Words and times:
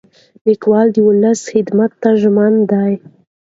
لیکوال 0.45 0.87
د 0.93 0.97
ولس 1.07 1.39
خدمت 1.51 1.91
ته 2.01 2.09
ژمن 2.21 2.53
دی. 2.71 2.91